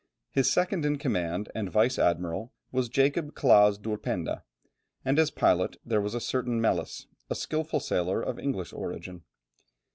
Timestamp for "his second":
0.31-0.83